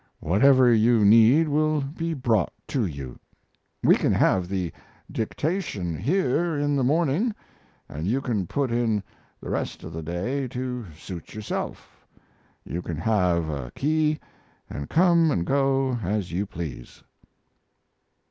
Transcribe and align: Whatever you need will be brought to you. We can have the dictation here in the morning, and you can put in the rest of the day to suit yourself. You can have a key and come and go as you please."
Whatever 0.19 0.73
you 0.73 1.05
need 1.05 1.47
will 1.47 1.81
be 1.81 2.15
brought 2.15 2.51
to 2.69 2.87
you. 2.87 3.19
We 3.83 3.95
can 3.95 4.11
have 4.11 4.47
the 4.49 4.71
dictation 5.11 5.95
here 5.95 6.57
in 6.57 6.75
the 6.75 6.83
morning, 6.83 7.35
and 7.87 8.07
you 8.07 8.19
can 8.19 8.47
put 8.47 8.71
in 8.71 9.03
the 9.39 9.51
rest 9.51 9.83
of 9.83 9.93
the 9.93 10.01
day 10.01 10.47
to 10.47 10.87
suit 10.95 11.35
yourself. 11.35 12.03
You 12.65 12.81
can 12.81 12.97
have 12.97 13.47
a 13.47 13.69
key 13.75 14.19
and 14.71 14.89
come 14.89 15.29
and 15.29 15.45
go 15.45 15.99
as 16.01 16.31
you 16.31 16.47
please." 16.47 17.03